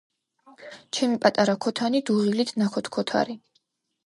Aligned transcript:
ჩემი 0.97 1.19
პატარა 1.25 1.55
ქოთანი 1.67 2.01
დუღილით 2.09 2.55
ნაქოთქოთარი 2.63 3.39